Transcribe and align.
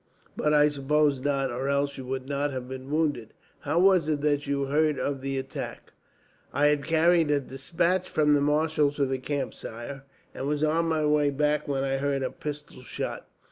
But 0.35 0.51
I 0.51 0.67
suppose 0.67 1.19
not, 1.21 1.51
or 1.51 1.69
else 1.69 1.95
you 1.95 2.05
would 2.05 2.27
not 2.27 2.51
have 2.51 2.67
been 2.67 2.89
wounded. 2.89 3.35
How 3.59 3.77
was 3.77 4.07
it 4.07 4.21
that 4.21 4.47
you 4.47 4.65
heard 4.65 4.97
of 4.97 5.21
the 5.21 5.37
attack?" 5.37 5.93
"I 6.51 6.65
had 6.69 6.83
carried 6.83 7.29
a 7.29 7.39
despatch 7.39 8.09
from 8.09 8.33
the 8.33 8.41
marshal 8.41 8.89
to 8.93 9.05
the 9.05 9.19
camp, 9.19 9.53
sire, 9.53 10.01
and 10.33 10.47
was 10.47 10.63
on 10.63 10.85
my 10.87 11.05
way 11.05 11.29
back 11.29 11.67
when 11.67 11.83
I 11.83 11.97
heard 11.97 12.23
a 12.23 12.31
pistol 12.31 12.81
shot. 12.81 13.27